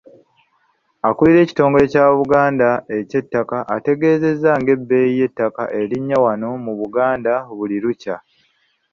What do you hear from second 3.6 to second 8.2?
ategeezezza ng'ebbeeyi y'ettaka erinnya wano mu Buganda buli lukya